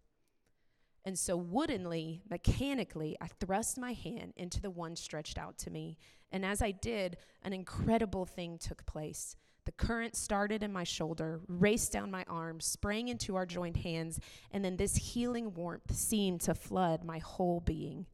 [1.05, 5.97] And so, woodenly, mechanically, I thrust my hand into the one stretched out to me.
[6.31, 9.35] And as I did, an incredible thing took place.
[9.65, 14.19] The current started in my shoulder, raced down my arm, sprang into our joined hands,
[14.51, 18.05] and then this healing warmth seemed to flood my whole being,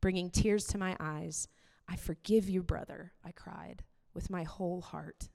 [0.00, 1.48] bringing tears to my eyes.
[1.88, 5.28] I forgive you, brother, I cried with my whole heart.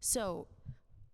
[0.00, 0.46] So,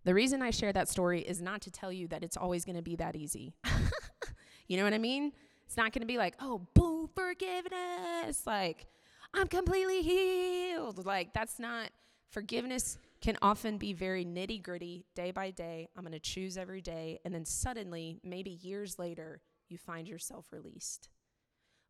[0.05, 2.75] the reason I share that story is not to tell you that it's always going
[2.75, 3.55] to be that easy.
[4.67, 5.31] you know what I mean?
[5.65, 8.45] It's not going to be like, oh, boom, forgiveness.
[8.45, 8.85] Like,
[9.33, 11.05] I'm completely healed.
[11.05, 11.89] Like, that's not,
[12.29, 15.89] forgiveness can often be very nitty gritty, day by day.
[15.97, 17.19] I'm going to choose every day.
[17.25, 21.09] And then suddenly, maybe years later, you find yourself released.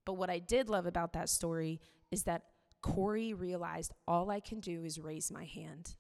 [0.06, 2.44] But what I did love about that story is that
[2.82, 5.96] Corrie realized all I can do is raise my hand.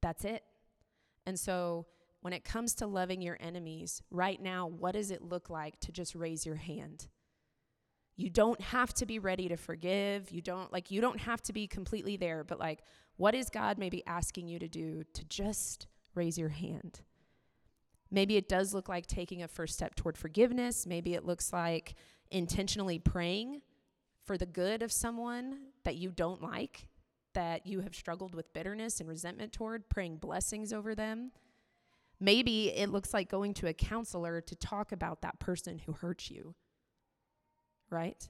[0.00, 0.44] That's it.
[1.26, 1.86] And so,
[2.20, 5.92] when it comes to loving your enemies, right now, what does it look like to
[5.92, 7.08] just raise your hand?
[8.16, 10.30] You don't have to be ready to forgive.
[10.30, 12.80] You don't like you don't have to be completely there, but like
[13.16, 17.00] what is God maybe asking you to do to just raise your hand?
[18.10, 20.86] Maybe it does look like taking a first step toward forgiveness.
[20.86, 21.94] Maybe it looks like
[22.30, 23.62] intentionally praying
[24.24, 26.88] for the good of someone that you don't like
[27.36, 31.30] that you have struggled with bitterness and resentment toward, praying blessings over them.
[32.18, 36.30] Maybe it looks like going to a counselor to talk about that person who hurt
[36.30, 36.54] you,
[37.90, 38.28] right?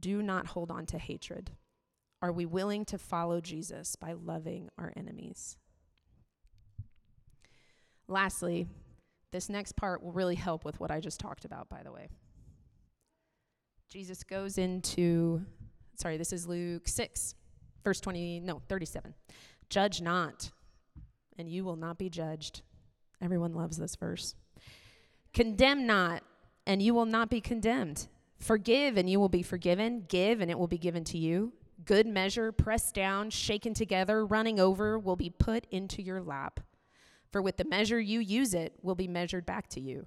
[0.00, 1.52] do not hold on to hatred.
[2.22, 5.56] Are we willing to follow Jesus by loving our enemies?
[8.08, 8.66] Lastly,
[9.32, 12.08] this next part will really help with what I just talked about, by the way.
[13.90, 15.44] Jesus goes into,
[15.96, 17.34] sorry, this is Luke 6,
[17.84, 19.14] verse 20, no, 37.
[19.68, 20.50] Judge not,
[21.38, 22.62] and you will not be judged.
[23.20, 24.34] Everyone loves this verse.
[25.32, 26.22] Condemn not,
[26.66, 28.08] and you will not be condemned.
[28.38, 30.04] Forgive, and you will be forgiven.
[30.08, 31.52] Give, and it will be given to you.
[31.84, 36.60] Good measure, pressed down, shaken together, running over, will be put into your lap.
[37.30, 40.06] For with the measure you use it, will be measured back to you.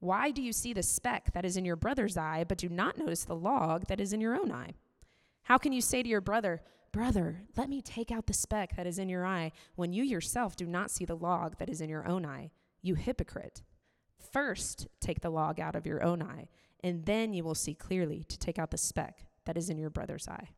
[0.00, 2.98] Why do you see the speck that is in your brother's eye, but do not
[2.98, 4.72] notice the log that is in your own eye?
[5.44, 8.86] How can you say to your brother, Brother, let me take out the speck that
[8.86, 11.88] is in your eye, when you yourself do not see the log that is in
[11.88, 12.50] your own eye?
[12.82, 13.62] You hypocrite.
[14.32, 16.48] First, take the log out of your own eye,
[16.82, 19.90] and then you will see clearly to take out the speck that is in your
[19.90, 20.48] brother's eye.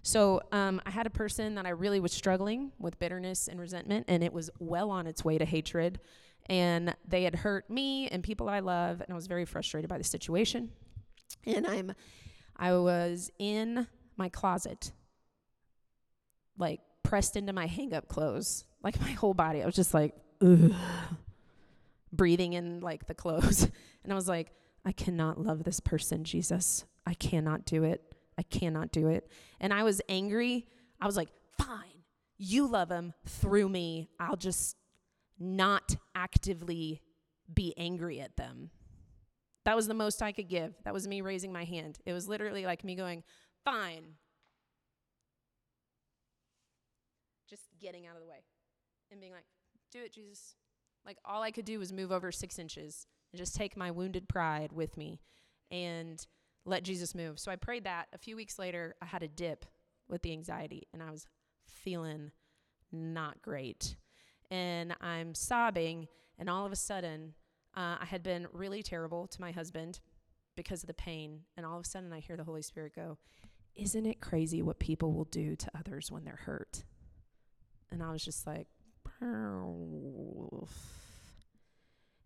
[0.00, 4.06] So, um, I had a person that I really was struggling with bitterness and resentment,
[4.08, 6.00] and it was well on its way to hatred
[6.48, 9.98] and they had hurt me and people I love, and I was very frustrated by
[9.98, 10.70] the situation.
[11.44, 11.92] And I'm,
[12.58, 14.92] I was in my closet,
[16.58, 19.62] like pressed into my hang-up clothes, like my whole body.
[19.62, 20.72] I was just like, Ugh,
[22.12, 23.62] breathing in like the clothes,
[24.04, 24.52] and I was like,
[24.84, 26.84] I cannot love this person, Jesus.
[27.06, 28.02] I cannot do it.
[28.38, 29.30] I cannot do it.
[29.60, 30.66] And I was angry.
[31.00, 32.04] I was like, fine,
[32.38, 34.08] you love him through me.
[34.20, 34.76] I'll just
[35.38, 37.02] not actively
[37.52, 38.70] be angry at them.
[39.68, 40.72] That was the most I could give.
[40.84, 41.98] That was me raising my hand.
[42.06, 43.22] It was literally like me going,
[43.66, 44.14] fine.
[47.50, 48.44] Just getting out of the way
[49.10, 49.44] and being like,
[49.92, 50.54] do it, Jesus.
[51.04, 54.26] Like all I could do was move over six inches and just take my wounded
[54.26, 55.20] pride with me
[55.70, 56.26] and
[56.64, 57.38] let Jesus move.
[57.38, 58.06] So I prayed that.
[58.14, 59.66] A few weeks later, I had a dip
[60.08, 61.26] with the anxiety and I was
[61.66, 62.30] feeling
[62.90, 63.96] not great
[64.50, 67.34] and I'm sobbing, and all of a sudden,
[67.78, 70.00] uh, I had been really terrible to my husband
[70.56, 73.18] because of the pain, and all of a sudden, I hear the Holy Spirit go,
[73.76, 76.82] Isn't it crazy what people will do to others when they're hurt?
[77.92, 78.66] And I was just like,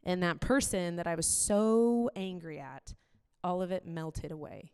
[0.04, 2.94] and that person that I was so angry at,
[3.44, 4.72] all of it melted away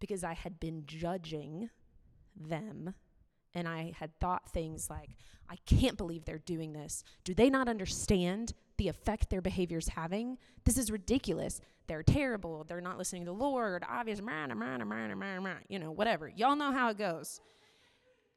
[0.00, 1.68] because I had been judging
[2.34, 2.94] them
[3.56, 5.08] and I had thought things like,
[5.48, 7.02] I can't believe they're doing this.
[7.24, 10.36] Do they not understand the effect their behavior is having?
[10.64, 11.62] This is ridiculous.
[11.86, 12.64] They're terrible.
[12.68, 13.82] They're not listening to the Lord.
[13.88, 16.28] Obvious, you know, whatever.
[16.28, 17.40] Y'all know how it goes.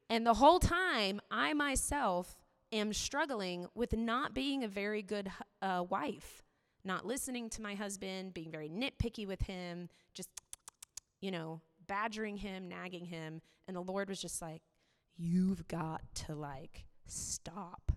[0.09, 2.37] And the whole time, I myself
[2.71, 5.29] am struggling with not being a very good
[5.61, 6.43] uh, wife,
[6.85, 10.29] not listening to my husband, being very nitpicky with him, just,
[11.19, 13.41] you know, badgering him, nagging him.
[13.67, 14.61] And the Lord was just like,
[15.19, 17.91] you've got to like stop.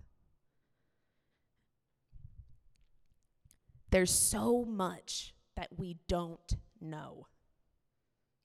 [3.89, 7.27] There's so much that we don't know.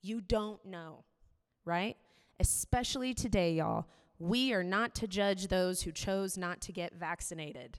[0.01, 1.05] You don't know,
[1.65, 1.97] right?
[2.39, 3.87] Especially today, y'all.
[4.21, 7.79] We are not to judge those who chose not to get vaccinated.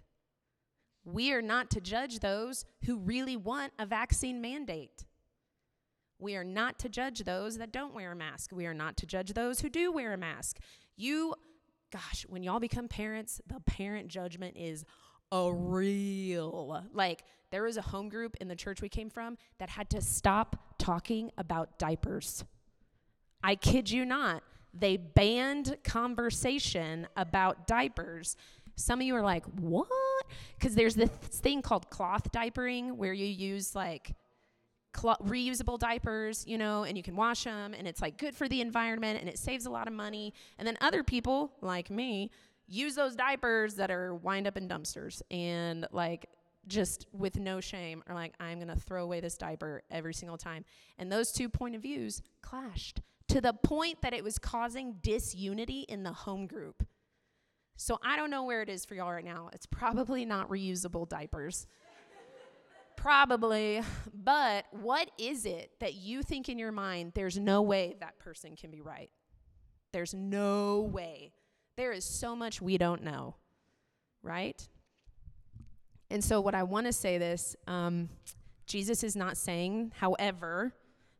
[1.05, 5.05] We are not to judge those who really want a vaccine mandate.
[6.17, 8.51] We are not to judge those that don't wear a mask.
[8.53, 10.59] We are not to judge those who do wear a mask.
[10.99, 11.33] You,
[11.93, 14.83] gosh, when y'all become parents, the parent judgment is
[15.31, 16.83] a real.
[16.93, 20.01] Like, there was a home group in the church we came from that had to
[20.01, 22.43] stop talking about diapers.
[23.41, 24.43] I kid you not.
[24.73, 28.35] They banned conversation about diapers.
[28.75, 29.87] Some of you are like, what?
[30.57, 34.15] Because there's this thing called cloth diapering where you use like
[34.99, 38.47] cl- reusable diapers, you know, and you can wash them, and it's like good for
[38.47, 40.33] the environment and it saves a lot of money.
[40.57, 42.31] And then other people like me
[42.67, 46.27] use those diapers that are wind up in dumpsters and like
[46.67, 50.65] just with no shame are like, I'm gonna throw away this diaper every single time.
[50.97, 55.85] And those two point of views clashed to the point that it was causing disunity
[55.87, 56.85] in the home group.
[57.75, 59.49] So I don't know where it is for y'all right now.
[59.53, 61.65] It's probably not reusable diapers.
[63.01, 63.81] Probably.
[64.13, 68.55] But what is it that you think in your mind there's no way that person
[68.57, 69.09] can be right?
[69.93, 71.31] There's no way.
[71.77, 73.35] There is so much we don't know,
[74.21, 74.67] right?
[76.11, 78.09] And so, what I want to say this um,
[78.65, 80.73] Jesus is not saying, however,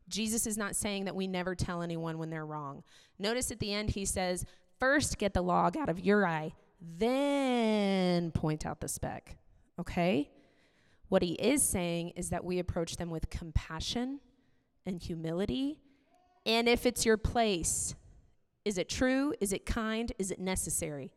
[0.08, 2.82] Jesus is not saying that we never tell anyone when they're wrong.
[3.18, 4.44] Notice at the end, he says,
[4.78, 9.36] first get the log out of your eye, then point out the speck.
[9.78, 10.30] Okay?
[11.10, 14.20] What he is saying is that we approach them with compassion
[14.86, 15.80] and humility,
[16.46, 17.94] and if it's your place.
[18.64, 19.34] Is it true?
[19.40, 20.12] Is it kind?
[20.18, 21.12] Is it necessary?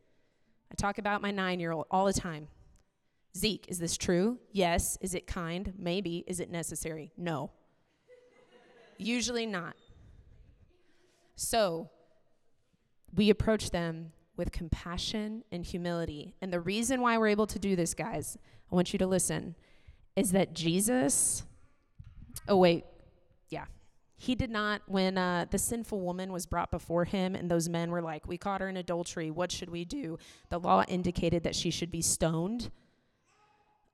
[0.72, 2.48] I talk about my nine year old all the time.
[3.38, 4.40] Zeke, is this true?
[4.52, 4.98] Yes.
[5.02, 5.74] Is it kind?
[5.78, 6.24] Maybe.
[6.26, 7.12] Is it necessary?
[7.18, 7.52] No.
[8.98, 9.76] Usually not.
[11.36, 11.90] So
[13.14, 16.34] we approach them with compassion and humility.
[16.42, 18.38] And the reason why we're able to do this, guys,
[18.72, 19.56] I want you to listen,
[20.16, 21.44] is that Jesus,
[22.48, 22.86] oh, wait,
[23.50, 23.66] yeah.
[24.16, 27.92] He did not, when uh, the sinful woman was brought before him and those men
[27.92, 29.32] were like, We caught her in adultery.
[29.32, 30.18] What should we do?
[30.50, 32.72] The law indicated that she should be stoned.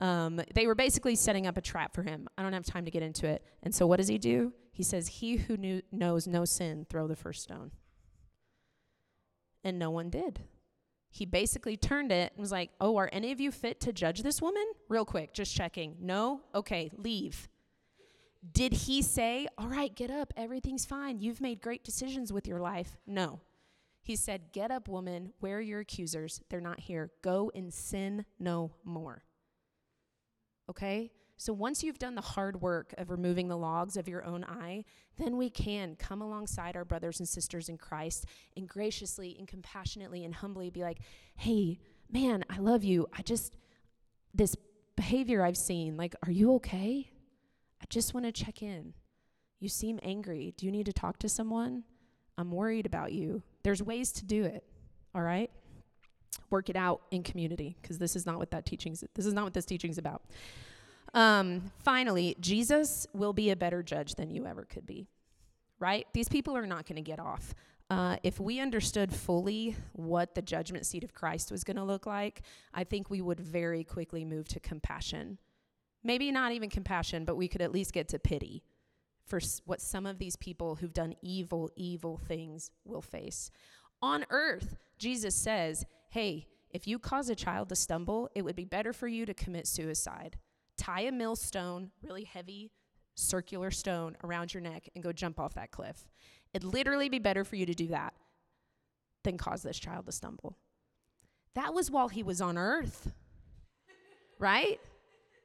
[0.01, 2.27] Um, they were basically setting up a trap for him.
[2.37, 3.43] I don't have time to get into it.
[3.63, 4.53] And so, what does he do?
[4.71, 7.71] He says, He who knew, knows no sin, throw the first stone.
[9.63, 10.41] And no one did.
[11.09, 14.21] He basically turned it and was like, Oh, are any of you fit to judge
[14.21, 14.65] this woman?
[14.87, 15.95] Real quick, just checking.
[15.99, 16.41] No?
[16.53, 17.49] Okay, leave.
[18.51, 22.59] Did he say, All right, get up, everything's fine, you've made great decisions with your
[22.59, 22.97] life?
[23.05, 23.39] No.
[24.01, 26.41] He said, Get up, woman, where are your accusers?
[26.49, 27.11] They're not here.
[27.21, 29.23] Go and sin no more.
[30.69, 31.11] Okay?
[31.39, 34.83] So once you've done the hard work of removing the logs of your own eye,
[35.17, 38.25] then we can come alongside our brothers and sisters in Christ
[38.57, 40.99] and graciously and compassionately and humbly be like,
[41.37, 41.79] hey,
[42.11, 43.07] man, I love you.
[43.17, 43.55] I just,
[44.33, 44.57] this
[44.97, 47.09] behavior I've seen, like, are you okay?
[47.81, 48.93] I just want to check in.
[49.61, 50.53] You seem angry.
[50.57, 51.85] Do you need to talk to someone?
[52.37, 53.43] I'm worried about you.
[53.63, 54.65] There's ways to do it,
[55.15, 55.49] all right?
[56.49, 59.45] Work it out in community because this is not what that teaching's this is not
[59.45, 60.23] what this teaching's about.
[61.13, 65.07] Um, finally, Jesus will be a better judge than you ever could be.
[65.79, 66.07] Right?
[66.13, 67.53] These people are not going to get off.
[67.89, 72.05] Uh, if we understood fully what the judgment seat of Christ was going to look
[72.05, 72.41] like,
[72.73, 75.39] I think we would very quickly move to compassion
[76.03, 78.63] maybe not even compassion, but we could at least get to pity
[79.25, 83.51] for s- what some of these people who've done evil, evil things will face.
[84.01, 88.65] On earth, Jesus says, hey, if you cause a child to stumble, it would be
[88.65, 90.37] better for you to commit suicide.
[90.79, 92.71] Tie a millstone, really heavy,
[93.15, 96.07] circular stone, around your neck and go jump off that cliff.
[96.53, 98.13] It'd literally be better for you to do that
[99.25, 100.57] than cause this child to stumble.
[101.53, 103.11] That was while he was on earth,
[104.39, 104.79] right?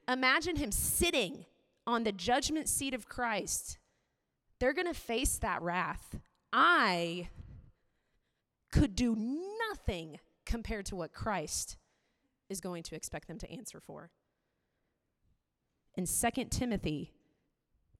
[0.08, 1.46] Imagine him sitting
[1.84, 3.78] on the judgment seat of Christ.
[4.60, 6.16] They're going to face that wrath.
[6.52, 7.28] I
[8.70, 9.16] could do
[9.68, 11.76] nothing compared to what Christ
[12.48, 14.10] is going to expect them to answer for.
[15.96, 17.12] In 2 Timothy,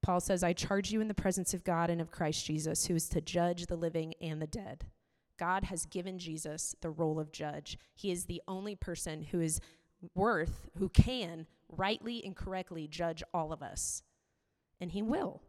[0.02, 2.94] Paul says, I charge you in the presence of God and of Christ Jesus, who
[2.94, 4.86] is to judge the living and the dead.
[5.38, 7.78] God has given Jesus the role of judge.
[7.94, 9.60] He is the only person who is
[10.14, 14.02] worth, who can rightly and correctly judge all of us.
[14.80, 15.42] And He will.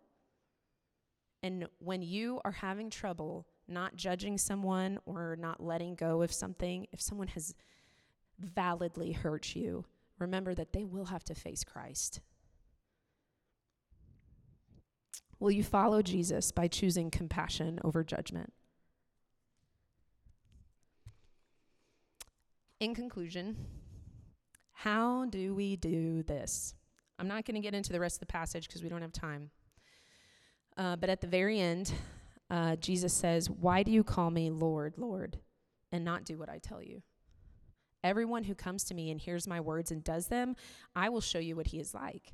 [1.44, 6.88] And when you are having trouble not judging someone or not letting go of something,
[6.92, 7.56] if someone has
[8.40, 9.86] validly hurt you,
[10.20, 12.22] remember that they will have to face Christ.
[15.40, 18.54] Will you follow Jesus by choosing compassion over judgment?
[22.80, 23.56] In conclusion,
[24.74, 26.76] how do we do this?
[27.18, 29.14] I'm not going to get into the rest of the passage because we don't have
[29.14, 29.50] time.
[30.78, 31.94] Uh, but at the very end,
[32.50, 35.40] uh, Jesus says, Why do you call me Lord, Lord,
[35.92, 37.02] and not do what I tell you?
[38.04, 40.56] Everyone who comes to me and hears my words and does them,
[40.96, 42.34] I will show you what he is like.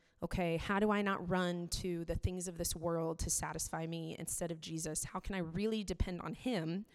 [0.23, 4.15] okay, how do I not run to the things of this world to satisfy me
[4.19, 5.03] instead of Jesus?
[5.03, 6.85] How can I really depend on Him?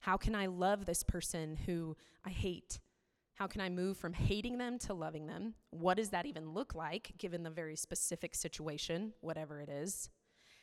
[0.00, 2.80] How can I love this person who I hate?
[3.34, 5.54] How can I move from hating them to loving them?
[5.70, 10.10] What does that even look like given the very specific situation, whatever it is?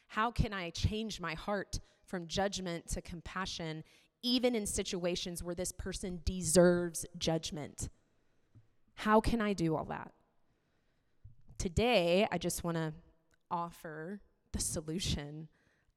[0.08, 3.84] How can I change my heart from judgment to compassion,
[4.22, 7.90] even in situations where this person deserves judgment?
[8.96, 10.12] How can I do all that?
[11.62, 12.92] Today, I just want to
[13.52, 14.20] offer
[14.52, 15.48] the solution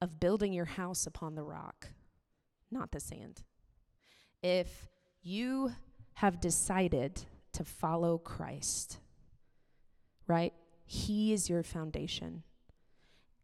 [0.03, 1.89] of building your house upon the rock,
[2.71, 3.43] not the sand.
[4.43, 4.91] If
[5.23, 5.73] you
[6.13, 7.23] have decided
[7.55, 8.99] to follow Christ,
[10.27, 10.53] right?
[10.85, 12.43] He is your foundation.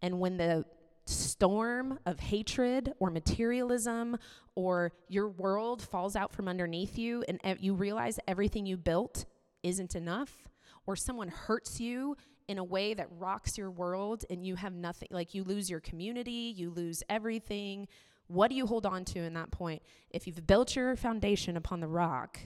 [0.02, 0.66] And when the
[1.06, 4.18] storm of hatred or materialism
[4.54, 9.24] or your world falls out from underneath you and e- you realize everything you built
[9.62, 10.49] isn't enough
[10.86, 12.16] or someone hurts you
[12.48, 15.80] in a way that rocks your world and you have nothing like you lose your
[15.80, 17.86] community, you lose everything,
[18.26, 19.82] what do you hold on to in that point?
[20.10, 22.38] If you've built your foundation upon the rock,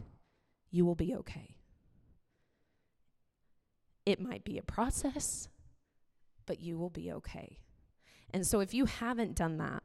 [0.70, 1.56] you will be okay.
[4.06, 5.48] It might be a process,
[6.46, 7.58] but you will be okay.
[8.32, 9.82] And so if you haven't done that,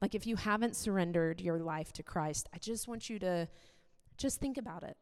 [0.00, 3.48] like if you haven't surrendered your life to Christ, I just want you to
[4.16, 4.96] just think about it.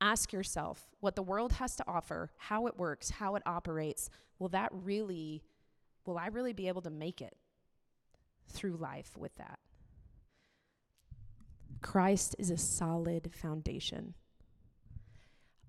[0.00, 4.08] Ask yourself what the world has to offer, how it works, how it operates.
[4.38, 5.42] Will that really,
[6.06, 7.36] will I really be able to make it
[8.48, 9.58] through life with that?
[11.82, 14.14] Christ is a solid foundation.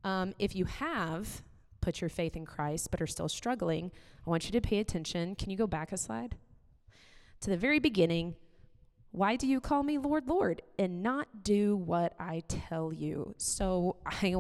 [0.04, 1.42] Um, if you have
[1.80, 3.92] put your faith in Christ but are still struggling,
[4.26, 5.36] I want you to pay attention.
[5.36, 6.36] Can you go back a slide?
[7.42, 8.36] To the very beginning,
[9.12, 13.36] why do you call me Lord, Lord, and not do what I tell you?
[13.38, 14.36] So I,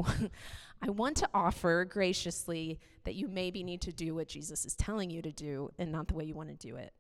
[0.82, 5.09] I want to offer graciously that you maybe need to do what Jesus is telling
[5.09, 6.93] you to do and not the way you want to do it.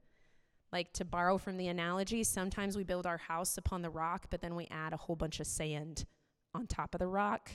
[0.73, 4.41] Like to borrow from the analogy, sometimes we build our house upon the rock, but
[4.41, 6.05] then we add a whole bunch of sand
[6.53, 7.51] on top of the rock.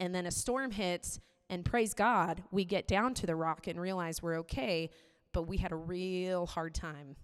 [0.00, 3.80] And then a storm hits, and praise God, we get down to the rock and
[3.80, 4.90] realize we're okay,
[5.32, 7.16] but we had a real hard time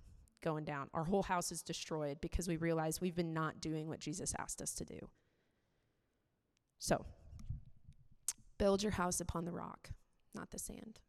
[0.43, 0.89] going down.
[0.95, 4.61] Our whole house is destroyed because we realize we've been not doing what Jesus asked
[4.63, 5.09] us to do.
[6.79, 7.05] So,
[8.59, 9.91] build your house upon the rock,
[10.35, 11.01] not the sand.